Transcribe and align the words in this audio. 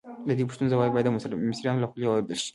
د 0.27 0.29
دې 0.37 0.43
پوښتنو 0.47 0.71
ځواب 0.73 0.89
باید 0.93 1.05
د 1.07 1.09
مصریانو 1.51 1.81
له 1.81 1.87
خولې 1.89 2.05
واورېدل 2.07 2.37
شي. 2.43 2.49